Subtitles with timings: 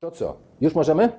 [0.00, 0.36] To co?
[0.60, 1.12] Już możemy?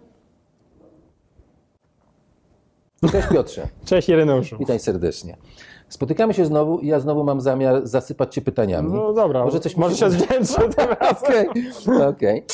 [3.11, 3.67] Cześć Piotrze.
[3.85, 4.57] Cześć Ireneuszu.
[4.57, 5.37] Witaj serdecznie.
[5.89, 8.93] Spotykamy się znowu i ja znowu mam zamiar zasypać Cię pytaniami.
[8.93, 11.17] No dobra, Może coś może się zdjęcie tym razem.
[11.21, 11.47] Okej,
[12.07, 12.45] okej.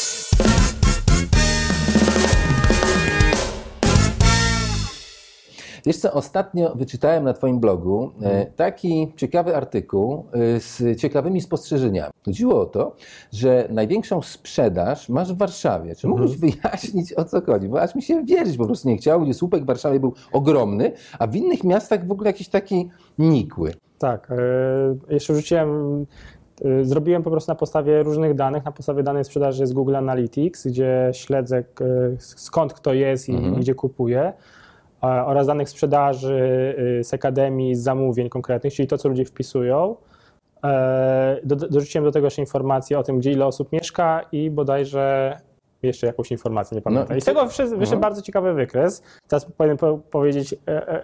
[5.87, 12.11] Wiesz co, ostatnio wyczytałem na Twoim blogu e, taki ciekawy artykuł e, z ciekawymi spostrzeżeniami.
[12.25, 12.95] Chodziło o to,
[13.31, 15.95] że największą sprzedaż masz w Warszawie.
[15.95, 17.69] Czy mógłbyś wyjaśnić o co chodzi?
[17.69, 20.91] Bo aż mi się wierzyć po prostu nie chciało, gdzie słupek w Warszawie był ogromny,
[21.19, 23.73] a w innych miastach w ogóle jakiś taki nikły.
[23.97, 26.05] Tak, e, jeszcze rzuciłem,
[26.81, 31.09] zrobiłem po prostu na podstawie różnych danych, na podstawie danej sprzedaży z Google Analytics, gdzie
[31.13, 31.63] śledzę
[32.19, 33.55] skąd kto jest i Mhm.
[33.55, 34.33] gdzie kupuje,
[35.01, 39.95] oraz danych sprzedaży e, z akademii, z zamówień konkretnych, czyli to, co ludzie wpisują.
[40.63, 45.37] E, do- Dorzuciłem do tego jeszcze informacje o tym, gdzie ile osób mieszka i bodajże
[45.83, 47.15] jeszcze jakąś informację, nie pamiętam.
[47.15, 47.97] i I z tego wyszedł, No.
[47.97, 49.03] bardzo ciekawy wykres.
[49.27, 50.57] Teraz powinien po, powiedzieć e,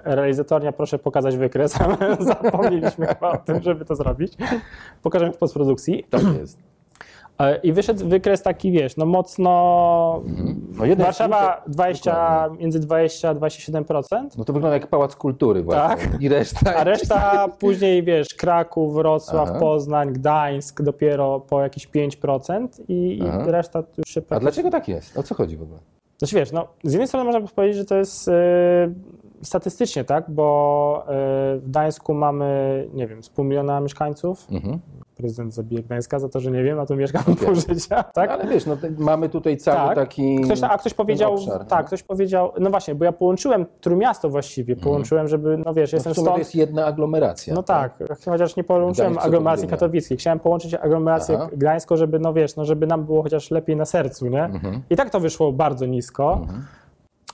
[0.05, 4.33] e, realizatornia, proszę pokazać wykres, ale zapomnieliśmy chyba o tym, żeby to zrobić.
[5.03, 6.05] Pokażemy w postprodukcji.
[6.09, 6.57] Tak jest.
[7.43, 10.21] E, I wyszedł wykres taki, wiesz, no mocno...
[10.77, 12.57] No jeden Warszawa słupek- 20, dokładnie.
[12.57, 14.03] między 20 a 27%.
[14.37, 16.09] No to wygląda jak pałac kultury właśnie.
[16.19, 16.59] I reszta.
[16.65, 16.77] Tak.
[16.77, 19.59] A reszta później, wiesz, Kraków, Wrocław, Aha.
[19.59, 25.17] Poznań, Gdańsk dopiero po jakieś 5% i, i reszta już się A dlaczego tak jest?
[25.17, 25.79] O co chodzi w ogóle?
[26.17, 28.33] Znaczy wiesz, no, z jednej strony można powiedzieć, że to jest e,
[29.41, 31.11] statystycznie, tak, bo e,
[31.57, 34.47] w Gdańsku mamy, nie wiem, z pół miliona mieszkańców.
[34.51, 34.79] Mhm.
[35.23, 38.29] Prezydent zabije Gdańska za to, że nie wiem, a tu mieszkam pół życia, tak?
[38.29, 39.95] Ale wiesz, no, mamy tutaj cały Tak.
[39.95, 40.41] taki.
[40.41, 41.87] Ktoś, a ktoś powiedział, obszar, tak, no.
[41.87, 46.13] ktoś powiedział, no właśnie, bo ja połączyłem Trójmiasto właściwie, połączyłem, żeby, no wiesz, No jestem
[46.13, 47.53] w sumie to stąd, jest jedna aglomeracja.
[47.53, 51.49] no tak, chociaż nie połączyłem Gdańsk, co aglomeracji to katowickiej, chciałem połączyć aglomerację Aha.
[51.53, 54.43] gdańską, żeby, no wiesz, no żeby nam było chociaż lepiej na sercu, nie?
[54.43, 54.81] Mhm.
[54.89, 56.47] I tak to wyszło bardzo nisko.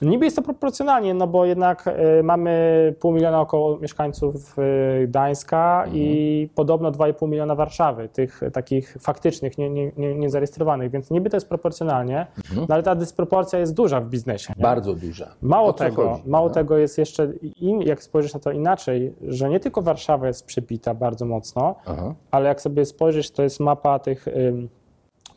[0.01, 1.87] Niby jest to proporcjonalnie, no bo jednak
[2.19, 4.55] y, mamy pół miliona około mieszkańców
[5.03, 10.91] y, Gdańska i podobno 2,5 miliona Warszawy, tych y, takich faktycznych, nie, nie, nie, niezarejestrowanych,
[10.91, 14.53] więc niby to jest proporcjonalnie, no ale ta dysproporcja jest duża w biznesie.
[14.57, 14.63] Nie?
[14.63, 15.35] Bardzo duża.
[15.41, 16.23] Mało tego, chodzi?
[16.25, 16.53] mało No.
[16.53, 20.93] tego jest jeszcze, in, jak spojrzysz na to inaczej, że nie tylko Warszawa jest przebita
[20.93, 22.15] bardzo mocno, Aha.
[22.31, 24.27] ale jak sobie spojrzysz, to jest mapa tych.
[24.27, 24.69] ym,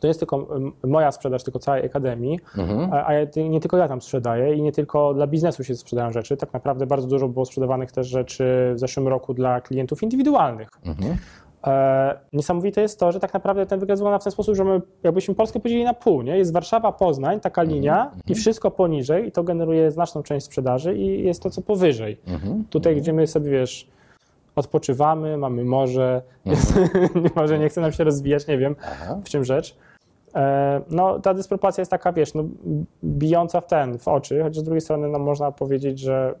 [0.03, 0.47] To nie jest tylko
[0.83, 2.93] moja sprzedaż, tylko całej akademii, Mhm.
[2.93, 3.07] a,
[3.49, 6.37] nie tylko ja tam sprzedaję i nie tylko dla biznesu się sprzedają rzeczy.
[6.37, 10.69] Tak naprawdę bardzo dużo było sprzedawanych też rzeczy w zeszłym roku dla klientów indywidualnych.
[10.85, 11.17] Mhm.
[11.67, 14.81] E, niesamowite jest to, że tak naprawdę ten wykaz wygląda w ten sposób, że my
[15.03, 16.37] jakbyśmy Polskę podzielili na pół, nie?
[16.37, 17.75] Jest Warszawa, Poznań, taka Mhm.
[17.75, 22.17] linia i wszystko poniżej i to generuje znaczną część sprzedaży i jest to, co powyżej.
[22.27, 22.63] Mhm.
[22.69, 23.87] Tutaj, gdzie my sobie, wiesz,
[24.55, 26.73] odpoczywamy, mamy morze, jest,
[27.35, 29.17] może nie chce nam się rozwijać, nie wiem, Aha.
[29.25, 29.75] w czym rzecz.
[30.35, 32.43] E, No, ta dysproporcja jest taka, wiesz, no,
[33.03, 36.35] bijąca w ten, w oczy, choć z drugiej strony no, można powiedzieć, że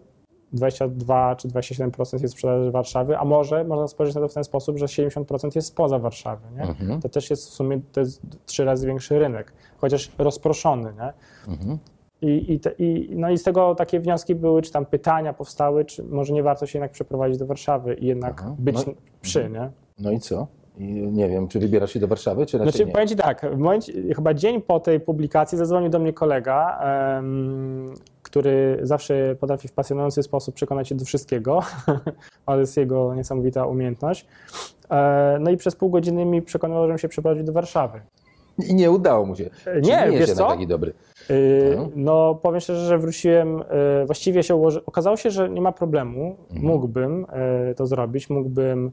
[0.53, 4.77] 22 czy 27% jest sprzedaży Warszawy, a może można spojrzeć na to w ten sposób,
[4.77, 6.47] że 70% jest spoza Warszawy.
[6.55, 6.61] Nie?
[6.61, 7.01] Mhm.
[7.01, 10.93] To też jest w sumie to jest trzy razy większy rynek, chociaż rozproszony.
[10.93, 11.13] Nie?
[11.53, 11.77] Mhm.
[12.21, 15.85] I, i, te, i, no i z tego takie wnioski były, czy tam pytania powstały,
[15.85, 18.55] czy może nie warto się jednak przeprowadzić do Warszawy i jednak Aha.
[18.59, 19.71] być No- przy, nie?
[19.99, 20.47] No i co?
[20.77, 22.91] I nie wiem, czy wybierasz się do Warszawy, czy raczej Znaczy, nie?
[22.91, 26.79] powiem Ci tak, w momencie, chyba dzień po tej publikacji zadzwonił do mnie kolega,
[27.17, 31.59] em, który zawsze potrafi w pasjonujący sposób przekonać się do wszystkiego,
[32.45, 34.25] ale jest jego niesamowita umiejętność.
[34.91, 38.01] E, no i przez pół godziny mi przekonywał, żebym się przeprowadził do Warszawy.
[38.69, 39.49] I nie udało mu się.
[39.63, 40.47] Czy nie, jest wiesz co?
[40.47, 40.93] taki dobry.
[41.29, 41.35] Yy,
[41.75, 41.89] No.
[41.95, 43.57] No, powiem szczerze, że wróciłem,
[43.99, 44.85] yy, właściwie się ułoży...
[44.85, 46.67] okazało się, że nie ma problemu, Mhm.
[46.67, 47.25] mógłbym
[47.67, 48.91] yy, to zrobić, mógłbym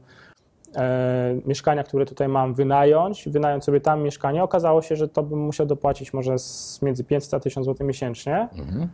[1.45, 4.43] mieszkania, które tutaj mam, wynająć, wynająć sobie tam mieszkanie.
[4.43, 8.47] Okazało się, że to bym musiał dopłacić może z między 500 a 1000 zł miesięcznie.
[8.57, 8.87] Mhm.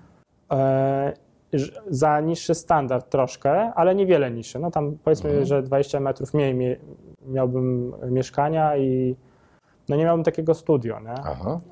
[1.53, 4.59] Ż- za niższy standard troszkę, ale niewiele niższy.
[4.59, 5.45] No tam powiedzmy, Mhm.
[5.45, 6.79] że 20 metrów mniej
[7.27, 9.15] miałbym mieszkania i
[9.89, 11.13] no nie miałbym takiego studio, nie?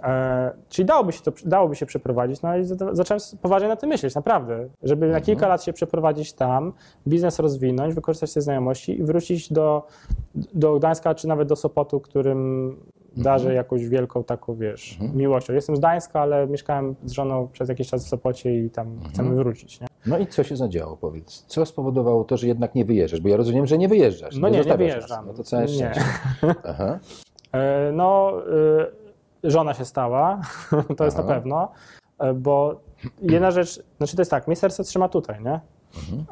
[0.04, 3.90] E, czyli dałoby się to, dałoby się przeprowadzić, no i za- zacząłem poważnie na tym
[3.90, 6.74] myśleć, naprawdę, żeby na kilka lat się przeprowadzić tam,
[7.08, 9.88] biznes rozwinąć, wykorzystać te znajomości i wrócić do,
[10.54, 12.76] do Gdańska, czy nawet do Sopotu, którym
[13.18, 15.54] darzę jakąś wielką taką, wiesz, miłością.
[15.54, 19.36] Jestem z Gdańska, ale mieszkałem z żoną przez jakiś czas w Sopocie i tam chcemy
[19.36, 19.88] wrócić, nie?
[20.06, 21.46] No i co się zadziało, powiedz?
[21.48, 23.22] Co spowodowało to, że jednak nie wyjeżdżasz?
[23.22, 24.38] Bo ja rozumiem, że nie wyjeżdżasz.
[24.38, 25.26] No nie, nie zostawiasz wyjeżdżam.
[25.26, 25.28] Nas.
[25.28, 25.68] No to całe Nie.
[25.70, 26.02] szczęście.
[26.70, 27.00] Aha.
[27.56, 28.34] E, No,
[29.44, 30.42] y, żona się stała,
[30.98, 31.72] to jest na pewno,
[32.20, 32.80] e, bo
[33.22, 35.60] jedna rzecz, znaczy to jest tak, mnie serce trzyma tutaj, nie?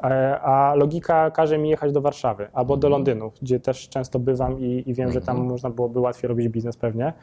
[0.04, 4.60] E, A logika każe mi jechać do Warszawy albo do Londynu, gdzie też często bywam
[4.60, 7.14] i, i wiem, że tam można byłoby łatwiej robić biznes pewnie.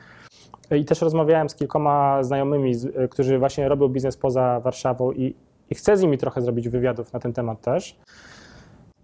[0.70, 2.72] I też rozmawiałem z kilkoma znajomymi,
[3.10, 5.34] którzy właśnie robią biznes poza Warszawą i,
[5.70, 7.96] i chcę z nimi trochę zrobić wywiadów na ten temat też.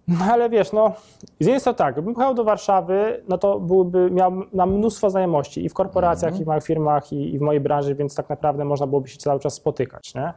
[0.07, 0.91] No ale wiesz, no,
[1.39, 5.65] z jednej strony tak, gdybym pojechał do Warszawy, no to byłby, miał na mnóstwo znajomości
[5.65, 8.65] i w korporacjach, i w małych firmach, i, i w mojej branży, więc tak naprawdę
[8.65, 10.33] można byłoby się cały czas spotykać, nie?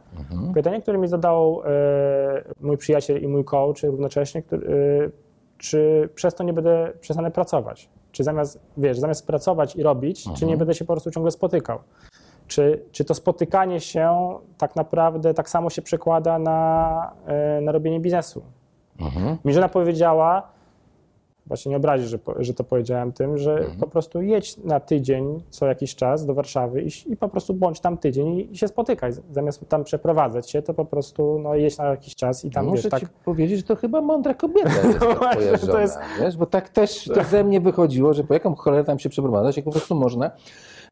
[0.53, 4.67] Pytanie, które mi zadał e, mój przyjaciel i mój coach równocześnie, który,
[5.07, 5.11] e,
[5.57, 7.89] czy przez to nie będę przestanę pracować?
[8.11, 11.79] Czy zamiast, wiesz, zamiast pracować i robić, czy nie będę się po prostu ciągle spotykał?
[12.47, 17.99] Czy, czy to spotykanie się tak naprawdę tak samo się przekłada na, e, na robienie
[17.99, 18.41] biznesu?
[19.01, 19.37] Mhm.
[19.45, 20.47] Mi żona powiedziała,
[21.45, 23.79] właśnie nie obrazisz, że, że to powiedziałem tym, że Mhm.
[23.79, 27.79] po prostu jedź na tydzień co jakiś czas do Warszawy i, i po prostu bądź
[27.79, 29.11] tam tydzień i, i się spotykaj.
[29.31, 32.81] Zamiast tam przeprowadzać się, to po prostu no, jedź na jakiś czas i tam Muszę
[32.83, 33.09] wiesz, tak.
[33.09, 36.37] powiedzieć, że to chyba mądra kobieta jest ta właśnie, twoja to żona, jest- wiesz?
[36.37, 39.65] Bo tak też to ze mnie wychodziło, że po jaką cholerę tam się przeprowadzać, jak
[39.65, 40.31] po prostu można.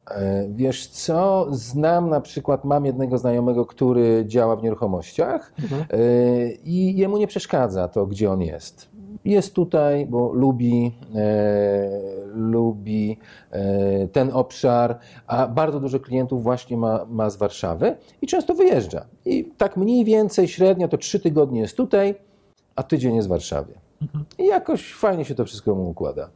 [0.10, 5.82] E, Wiesz co, znam na przykład, mam jednego znajomego, który działa w nieruchomościach Mhm.
[5.82, 8.90] e, i jemu nie przeszkadza to, gdzie on jest.
[9.26, 11.90] Jest tutaj, bo lubi, e,
[12.34, 13.18] lubi
[13.52, 19.06] e, ten obszar, a bardzo dużo klientów właśnie ma, ma z Warszawy i często wyjeżdża.
[19.26, 22.16] I tak mniej więcej średnio to trzy tygodnie jest tutaj,
[22.76, 23.74] a tydzień jest w Warszawie.
[24.38, 26.30] I jakoś fajnie się to wszystko mu układa.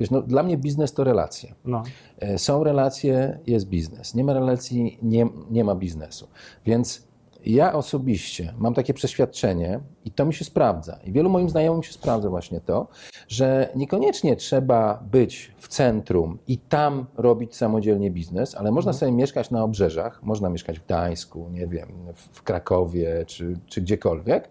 [0.00, 1.54] Wiesz, no, dla mnie biznes to relacje.
[1.64, 1.82] No.
[2.18, 4.14] E, Są relacje, jest biznes.
[4.14, 6.28] Nie ma relacji, nie, nie ma biznesu.
[6.66, 7.10] Więc
[7.46, 10.98] ja osobiście mam takie przeświadczenie i to mi się sprawdza.
[11.04, 12.86] I wielu moim znajomym się sprawdza właśnie to,
[13.28, 19.50] że niekoniecznie trzeba być w centrum i tam robić samodzielnie biznes, ale można sobie mieszkać
[19.50, 21.88] na obrzeżach, można mieszkać w Gdańsku, nie wiem,
[22.32, 24.48] w Krakowie czy, czy gdziekolwiek,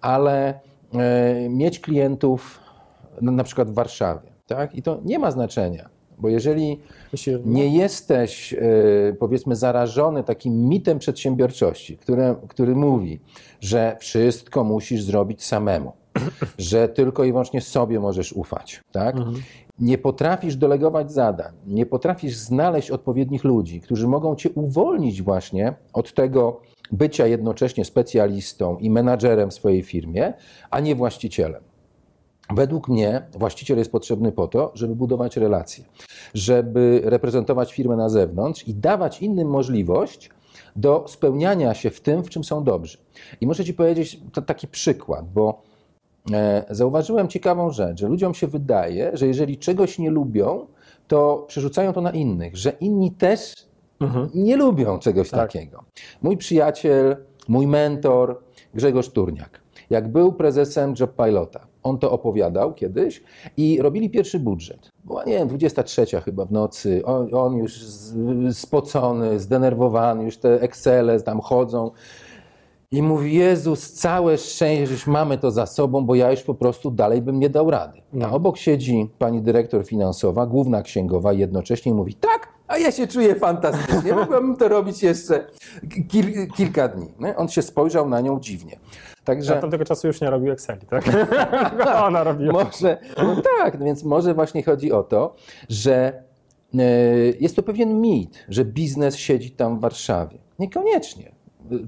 [0.00, 0.60] ale
[1.48, 2.60] mieć klientów
[3.20, 4.28] no, na przykład w Warszawie.
[4.46, 4.74] Tak?
[4.74, 5.88] I to nie ma znaczenia,
[6.18, 6.80] bo jeżeli
[7.44, 8.58] nie jesteś, e,
[9.18, 13.20] powiedzmy, zarażony takim mitem przedsiębiorczości, które, który mówi,
[13.60, 15.92] że wszystko musisz zrobić samemu,
[16.58, 19.16] że tylko i wyłącznie sobie możesz ufać, tak?
[19.78, 26.14] Nie potrafisz delegować zadań, nie potrafisz znaleźć odpowiednich ludzi, którzy mogą cię uwolnić właśnie od
[26.14, 26.60] tego
[26.92, 30.32] bycia jednocześnie specjalistą i menadżerem w swojej firmie,
[30.70, 31.62] a nie właścicielem.
[32.54, 35.84] Według mnie właściciel jest potrzebny po to, żeby budować relacje,
[36.34, 40.30] żeby reprezentować firmę na zewnątrz i dawać innym możliwość
[40.76, 42.98] do spełniania się w tym, w czym są dobrzy.
[43.40, 45.62] I muszę Ci powiedzieć taki przykład, bo
[46.32, 50.66] e, zauważyłem ciekawą rzecz, że ludziom się wydaje, że jeżeli czegoś nie lubią,
[51.08, 53.54] to przerzucają to na innych, że inni też
[54.34, 55.40] nie lubią czegoś Tak.
[55.40, 55.84] takiego.
[56.22, 57.16] Mój przyjaciel,
[57.48, 58.40] mój mentor
[58.74, 59.60] Grzegorz Turniak,
[59.90, 63.22] jak był prezesem Job Pilota, on to opowiadał kiedyś
[63.56, 64.90] i robili pierwszy budżet.
[65.04, 67.72] Była, nie wiem, 23 chyba w nocy, on, on już
[68.52, 71.90] spocony, zdenerwowany, już te Excele tam chodzą.
[72.90, 76.54] I mówi, Jezus, całe szczęście, że już mamy to za sobą, bo ja już po
[76.54, 78.02] prostu dalej bym nie dał rady.
[78.24, 83.34] A obok siedzi pani dyrektor finansowa, główna księgowa, jednocześnie mówi, tak, a ja się czuję
[83.34, 85.46] fantastycznie, mogłabym to robić jeszcze
[86.08, 87.08] kil, kilka dni.
[87.36, 88.78] On się spojrzał na nią dziwnie.
[89.24, 91.04] Także Od tamtego czasu już nie robił Exceli, tak?
[92.06, 92.52] Ona robiła.
[92.52, 95.34] może, no tak, więc może właśnie chodzi o to,
[95.68, 96.22] że
[96.74, 96.84] e,
[97.40, 100.38] jest to pewien mit, że biznes siedzi tam w Warszawie.
[100.58, 101.32] Niekoniecznie.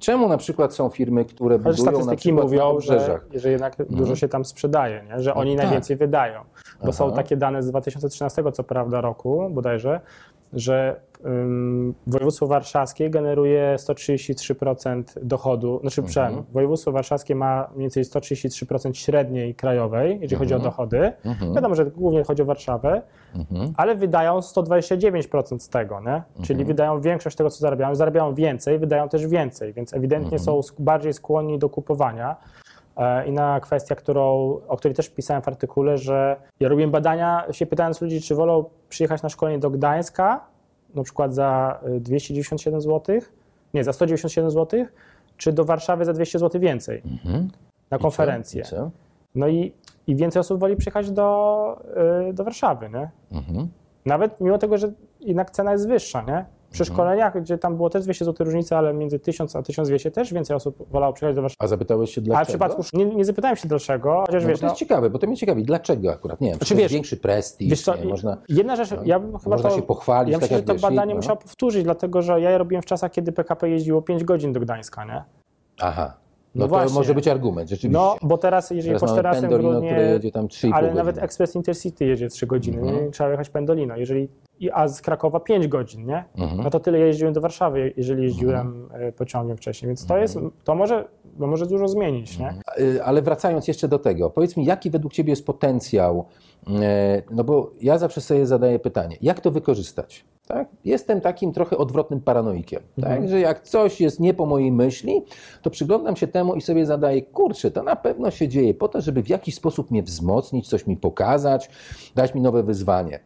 [0.00, 3.50] Czemu na przykład są firmy, które Chociaż budują na statystyki przykład na mówią, że, że
[3.50, 5.22] jednak dużo się tam sprzedaje, nie?
[5.22, 5.64] że oni tak.
[5.64, 6.40] najwięcej wydają.
[6.84, 7.16] Bo są Aha.
[7.16, 10.00] takie dane z 2013 co prawda roku bodajże,
[10.52, 11.00] że
[12.06, 16.44] województwo warszawskie generuje 133% dochodu, znaczy mhm.
[16.52, 21.12] województwo warszawskie ma mniej więcej 133% średniej krajowej, jeżeli chodzi o dochody.
[21.54, 23.02] Wiadomo, że głównie chodzi o Warszawę,
[23.76, 26.22] ale wydają 129% z tego, nie?
[26.42, 30.74] czyli wydają większość tego, co zarabiają, zarabiają więcej, wydają też więcej, więc ewidentnie są sk-
[30.78, 32.36] bardziej skłonni do kupowania.
[33.00, 34.24] E, Inna kwestia, którą,
[34.68, 38.64] o której też pisałem w artykule, że ja robiłem badania, się pytając ludzi, czy wolą
[38.88, 40.46] przyjechać na szkolenie do Gdańska,
[40.94, 43.20] na przykład za y, 297 zł,
[43.74, 44.86] nie, za 197 zł,
[45.36, 47.02] czy do Warszawy za 200 zł więcej
[47.90, 48.62] na konferencję.
[48.62, 48.90] I co?
[49.34, 49.72] No i,
[50.06, 51.82] i więcej osób woli przyjechać do,
[52.28, 53.10] y, do Warszawy, nie?
[53.32, 53.68] Mhm.
[54.06, 56.44] Nawet mimo tego, że jednak cena jest wyższa, nie?
[56.70, 60.32] Przy szkoleniach, gdzie tam było też 200 zł różnicy, ale między 1000 a 1200 też
[60.32, 61.56] więcej osób wolało przyjechać do Warszawy.
[61.58, 62.44] A zapytałeś się Ale dlaczego?
[62.44, 65.18] w przypadku, nie, nie zapytałem się dlaczego, chociaż no, wiesz, to no, jest ciekawe, bo
[65.18, 65.64] to mnie ciekawi.
[65.64, 66.40] Dlaczego akurat?
[66.40, 68.04] Nie wiem, czy Znaczy, wiesz, większy prestiż, wiesz co, nie?
[68.04, 68.36] można...
[68.48, 70.72] jedna rzecz, ja bym chyba można to, się pochwalić, ja tak myślę, jak że to
[70.72, 71.16] wiesz, badanie no.
[71.16, 74.60] musiał powtórzyć, dlatego że ja je robiłem w czasach, kiedy PKP jeździło 5 godzin do
[74.60, 75.24] Gdańska, nie?
[75.80, 76.19] Aha.
[76.54, 76.94] No, to właśnie.
[76.94, 78.02] może być argument, rzeczywiście.
[78.02, 80.94] No, bo teraz, jeżeli Teraz mamy rasem Pendolino, grudnie, które jedzie tam 3,5 ale godziny.
[81.04, 83.04] nawet Express Intercity jedzie 3 godziny, Mhm.
[83.04, 83.10] nie?
[83.10, 84.28] trzeba jechać Pendolino, jeżeli,
[84.72, 86.24] a z Krakowa 5 godzin, nie?
[86.38, 86.60] Mhm.
[86.64, 90.74] No to tyle jeździłem do Warszawy, jeżeli jeździłem e, pociągiem wcześniej, więc to jest, to
[90.74, 92.54] może, to może dużo zmienić, nie?
[92.78, 96.24] Y, Ale wracając jeszcze do tego, powiedz mi, jaki według Ciebie jest potencjał?
[96.82, 100.24] e, No bo ja zawsze sobie zadaję pytanie, jak to wykorzystać?
[100.50, 100.68] Tak?
[100.84, 103.28] Jestem takim trochę odwrotnym paranoikiem, tak?
[103.28, 105.22] że jak coś jest nie po mojej myśli,
[105.62, 109.00] to przyglądam się temu i sobie zadaję, kurczę, to na pewno się dzieje po to,
[109.00, 111.70] żeby w jakiś sposób mnie wzmocnić, coś mi pokazać,
[112.14, 113.20] dać mi nowe wyzwanie.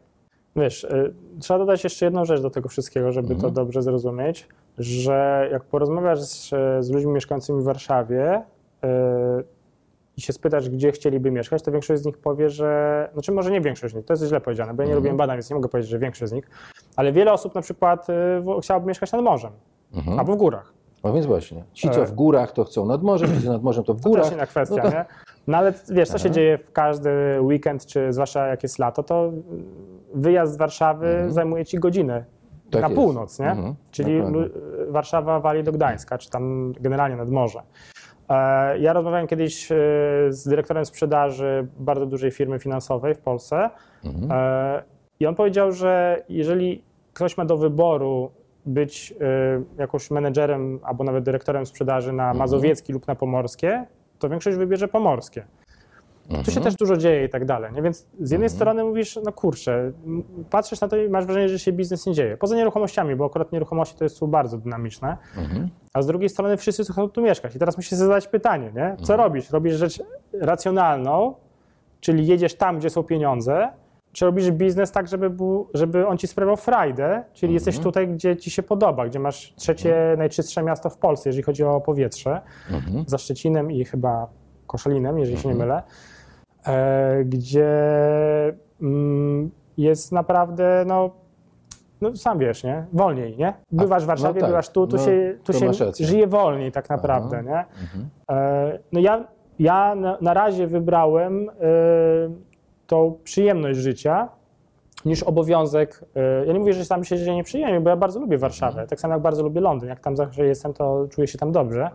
[0.57, 5.49] Wiesz, y, trzeba dodać jeszcze jedną rzecz do tego wszystkiego, żeby to dobrze zrozumieć, że
[5.53, 6.51] jak porozmawiasz z,
[6.81, 9.45] z ludźmi mieszkającymi w Warszawie y,
[10.17, 13.61] i się spytasz, gdzie chcieliby mieszkać, to większość z nich powie, że, znaczy może nie
[13.61, 15.69] większość z nich, to jest źle powiedziane, bo ja nie robiłem badań, więc nie mogę
[15.69, 16.51] powiedzieć, że większość z nich,
[16.97, 18.13] ale wiele osób na przykład y,
[18.63, 19.53] chciałoby mieszkać nad morzem
[20.19, 20.73] albo w górach.
[21.05, 22.07] No więc właśnie, ci co E.
[22.07, 24.25] w górach to chcą nad morzem, ci co nad morzem to w To górach.
[24.25, 25.05] też inna kwestia, No to- nie?
[25.47, 29.33] No ale wiesz, co się dzieje w każdy weekend, czy zwłaszcza jak jest lato, to
[30.15, 32.35] wyjazd z Warszawy zajmuje ci godzinę Mhm.
[32.71, 33.01] Tak na jest.
[33.01, 33.51] północ, nie?
[33.51, 34.23] Mhm, Czyli
[34.89, 37.63] Warszawa wali do Gdańska, czy tam generalnie nad morze.
[38.39, 39.77] E, Ja rozmawiałem kiedyś e,
[40.29, 43.71] z dyrektorem sprzedaży bardzo dużej firmy finansowej w Polsce
[44.05, 44.33] Mhm.
[44.33, 44.83] e,
[45.21, 48.31] i on powiedział, że jeżeli ktoś ma do wyboru
[48.67, 49.15] być
[49.79, 52.39] jakąś menedżerem albo nawet dyrektorem sprzedaży na Mhm.
[52.39, 53.85] mazowiecki lub na pomorskie,
[54.19, 55.45] to większość wybierze pomorskie.
[56.45, 57.73] Tu się też dużo dzieje i tak dalej.
[57.73, 57.83] Nie?
[57.83, 59.93] Więc z jednej strony mówisz, no kurczę,
[60.51, 62.37] patrzysz na to i masz wrażenie, że się biznes nie dzieje.
[62.37, 65.17] Poza nieruchomościami, bo akurat nieruchomości to jest tu bardzo dynamiczne.
[65.37, 65.69] Mhm.
[65.93, 67.57] A z drugiej strony wszyscy chcą tu mieszkać.
[67.57, 68.97] I teraz musisz zadać pytanie, nie?
[69.03, 69.51] Co robisz?
[69.51, 70.03] Robisz rzecz
[70.41, 71.35] racjonalną,
[72.01, 73.69] czyli jedziesz tam, gdzie są pieniądze,
[74.13, 78.37] czy robisz biznes tak, żeby, był, żeby on ci sprawiał frajdę, czyli jesteś tutaj, gdzie
[78.37, 82.41] ci się podoba, gdzie masz trzecie najczystsze miasto w Polsce, jeżeli chodzi o powietrze,
[83.07, 84.27] za Szczecinem i chyba
[84.67, 86.14] Koszalinem, jeżeli się nie mylę, e,
[87.25, 87.69] gdzie
[88.83, 91.11] mm, jest naprawdę, no,
[92.01, 92.87] no sam wiesz, nie?
[92.93, 93.55] Wolniej, nie?
[93.73, 95.67] Bywasz w Warszawie, tak, bywasz tu, tu no, się, tu się
[96.07, 97.65] żyje wolniej tak naprawdę, nie?
[98.31, 99.25] E, no ja,
[99.59, 101.53] ja na, na razie wybrałem e,
[102.87, 104.29] tą przyjemność życia
[105.05, 106.05] niż obowiązek.
[106.17, 109.01] e, Ja nie mówię, że tam się dzieje nieprzyjemnie, bo ja bardzo lubię Warszawę, tak
[109.01, 109.89] samo jak bardzo lubię Londyn.
[109.89, 111.91] Jak tam zawsze jestem, to czuję się tam dobrze.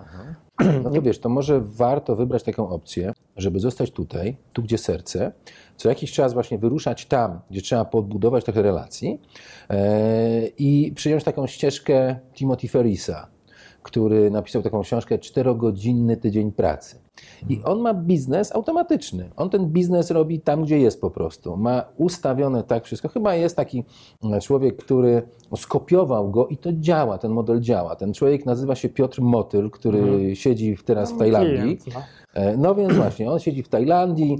[0.84, 5.32] No to wiesz, to może warto wybrać taką opcję, żeby zostać tutaj, tu gdzie serce,
[5.76, 9.22] co jakiś czas właśnie wyruszać tam, gdzie trzeba podbudować trochę relacji
[9.70, 13.28] e, i przyjąć taką ścieżkę Timothy Ferrisa,
[13.84, 17.00] który napisał taką książkę Czterogodzinny tydzień pracy.
[17.50, 19.30] I on ma biznes automatyczny.
[19.38, 21.58] On ten biznes robi tam, gdzie jest po prostu.
[21.58, 23.08] Ma ustawione tak wszystko.
[23.10, 23.84] Chyba jest taki
[24.34, 25.22] e, człowiek, który
[25.56, 27.96] skopiował go i to działa, ten model działa.
[27.96, 31.78] Ten człowiek nazywa się Piotr Motyl, który siedzi w- teraz w Tajlandii.
[31.94, 32.02] No.
[32.34, 34.38] E, No więc właśnie, on siedzi w Tajlandii,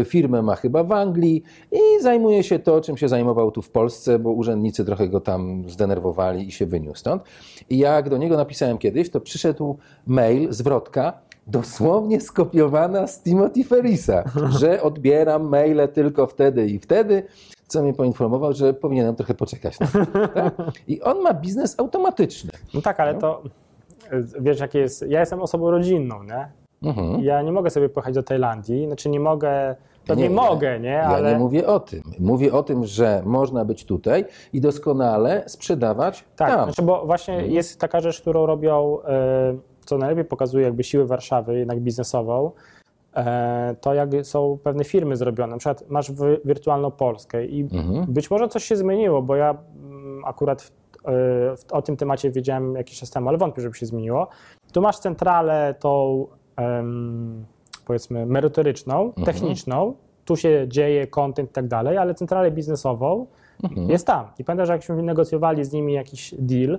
[0.00, 3.70] e, firmę ma chyba w Anglii i zajmuje się to, czym się zajmował tu w
[3.70, 7.22] Polsce, bo urzędnicy trochę go tam zdenerwowali i się wyniósł stąd.
[7.70, 9.76] I jak do niego napisałem kiedyś, to przyszedł
[10.06, 11.12] mail, zwrotka,
[11.46, 14.24] dosłownie skopiowana z Timothy Ferrisa,
[14.58, 17.22] że odbieram maile tylko wtedy i wtedy,
[17.66, 19.80] co mnie poinformował, że powinienem trochę poczekać.
[19.80, 20.54] Na to, tak?
[20.88, 22.50] I on ma biznes automatyczny.
[22.74, 23.42] No tak, ale to
[24.10, 25.04] e, wiesz, jakie jest.
[25.08, 26.48] Ja jestem osobą rodzinną, nie?
[26.82, 27.20] Mhm.
[27.20, 29.74] Ja nie mogę sobie pojechać do Tajlandii, znaczy nie mogę,
[30.06, 30.34] pewnie Nie, nie.
[30.34, 30.88] mogę, nie?
[30.88, 32.02] Ja Ale nie mówię o tym.
[32.20, 36.64] Mówię o tym, że można być tutaj i doskonale sprzedawać tak, tam.
[36.64, 37.52] znaczy, bo właśnie Mhm.
[37.52, 42.50] jest taka rzecz, którą robią, e, co najlepiej pokazuje jakby siłę Warszawy, jednak biznesową,
[43.16, 45.52] e, to jak są pewne firmy zrobione.
[45.52, 48.04] Na przykład masz wi- wirtualną Polskę i Mhm.
[48.08, 49.50] być może coś się zmieniło, bo ja
[49.84, 50.70] mm, akurat w, e,
[51.56, 54.28] w, o tym temacie wiedziałem jakiś czas temu, ale wątpię, żeby się zmieniło.
[54.72, 56.26] Tu masz centralę tą
[56.56, 57.44] em,
[57.86, 63.26] powiedzmy merytoryczną, techniczną, tu się dzieje content i tak dalej, ale centralę biznesową
[63.88, 64.26] jest tam.
[64.38, 66.78] I pamiętam, że jakśmy negocjowali z nimi jakiś deal,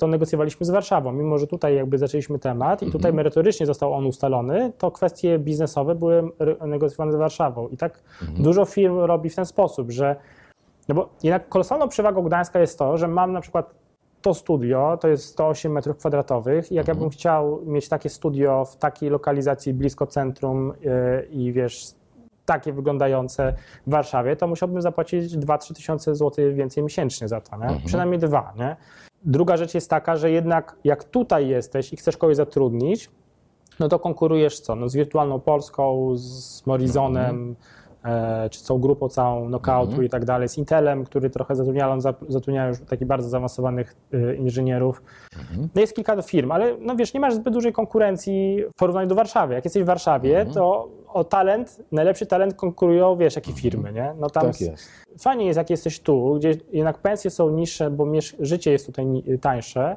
[0.00, 1.12] to negocjowaliśmy z Warszawą.
[1.12, 5.94] Mimo, że tutaj jakby zaczęliśmy temat i tutaj merytorycznie został on ustalony, to kwestie biznesowe
[5.94, 6.30] były
[6.66, 7.68] negocjowane z Warszawą.
[7.68, 8.02] I tak
[8.38, 10.16] dużo firm robi w ten sposób, że
[10.88, 13.74] no bo jednak kolosalną przewagą Gdańska jest to, że mam na przykład
[14.22, 18.64] to studio, to jest 108 metrów kwadratowych i jak ja bym chciał mieć takie studio
[18.64, 21.86] w takiej lokalizacji blisko centrum yy, i wiesz,
[22.44, 23.54] takie wyglądające
[23.86, 27.80] w Warszawie, to musiałbym zapłacić 2-3 tysiące złotych więcej miesięcznie za to, nie?
[27.86, 28.52] przynajmniej dwa.
[28.58, 28.76] Nie?
[29.24, 33.10] Druga rzecz jest taka, że jednak jak tutaj jesteś i chcesz kogoś zatrudnić,
[33.80, 34.74] no to konkurujesz co?
[34.74, 37.79] No z Wirtualną Polską, z Morizonem, e,
[38.50, 42.80] czy całą grupą całą knockoutu i tak dalej, z Intelem, który trochę zatrudniają, zatrudniają już
[42.80, 45.02] takich bardzo zaawansowanych e, inżynierów.
[45.74, 49.14] No jest kilka firm, ale no wiesz, nie masz zbyt dużej konkurencji w porównaniu do
[49.14, 49.54] Warszawy.
[49.54, 54.14] Jak jesteś w Warszawie, to o talent, najlepszy talent konkurują, wiesz, jakie firmy, nie?
[54.20, 54.88] No tam Tak jest.
[55.18, 58.06] fajnie jest, jak jesteś tu, gdzie jednak pensje są niższe, bo
[58.40, 59.06] życie jest tutaj
[59.40, 59.96] tańsze,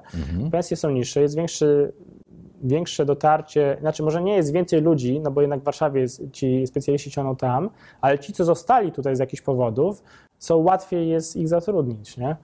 [0.51, 1.93] pensje są niższe, jest większy,
[2.63, 6.67] większe dotarcie, znaczy może nie jest więcej ludzi, no bo jednak w Warszawie jest, ci
[6.67, 7.69] specjaliści ciągną tam,
[8.01, 10.03] ale ci, co zostali tutaj z jakichś powodów,
[10.39, 12.35] są łatwiej jest ich zatrudnić, nie?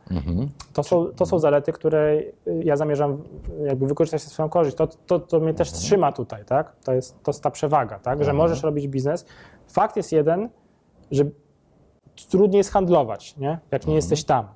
[0.73, 3.23] To, są, to są zalety, które y, ja zamierzam
[3.65, 4.77] jakby wykorzystać na swoją korzyść.
[4.77, 6.75] To, to, to mnie też trzyma tutaj, tak?
[6.83, 8.23] To jest, to jest ta przewaga, tak?
[8.23, 9.25] Że możesz robić biznes.
[9.67, 10.49] Fakt jest jeden,
[11.11, 11.23] że
[12.29, 13.59] trudniej jest handlować, nie?
[13.71, 14.47] Jak nie jesteś tam.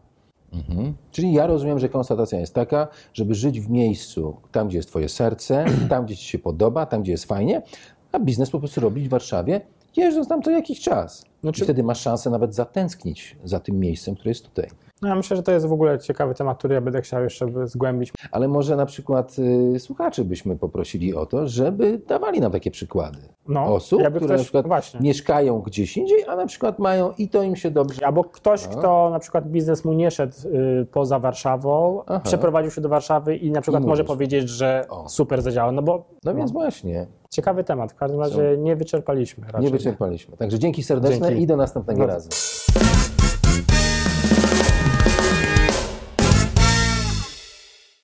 [0.54, 0.94] Mhm.
[1.12, 5.10] Czyli ja rozumiem, że konstatacja jest taka, żeby żyć w miejscu, tam gdzie jest twoje
[5.10, 7.62] serce, tam gdzie ci się podoba, tam gdzie jest fajnie,
[8.12, 9.62] a biznes po prostu robić w Warszawie,
[9.98, 11.26] jeżdżąc tam co jakiś czas.
[11.42, 14.70] Znaczy- I wtedy masz szansę nawet zatęsknić za tym miejscem, które jest tutaj.
[15.04, 17.48] No, ja myślę, że to jest w ogóle ciekawy temat, który ja będę chciał jeszcze
[17.66, 18.12] zgłębić.
[18.32, 19.36] Ale może na przykład
[19.76, 23.18] y, słuchaczy byśmy poprosili o to, żeby dawali nam takie przykłady
[23.48, 25.00] No, osób, które ktoś- na przykład właśnie.
[25.00, 28.06] mieszkają gdzieś indziej, a na przykład mają i to im się dobrze.
[28.06, 28.78] Albo ktoś, No.
[28.78, 30.34] kto na przykład biznes mu nie szedł
[30.82, 32.20] y, poza Warszawą, Aha.
[32.24, 35.10] przeprowadził się do Warszawy i na przykład I może powiedzieć, że O.
[35.10, 35.72] super zadziałał.
[35.72, 37.92] No bo No więc właśnie, ciekawy temat.
[37.92, 39.46] W każdym razie nie wyczerpaliśmy.
[39.46, 39.62] Raczej.
[39.62, 40.38] nie wyczerpaliśmy.
[40.38, 41.44] Także dzięki serdeczne Dzięki.
[41.44, 42.08] i do następnego No.
[42.08, 42.30] razu.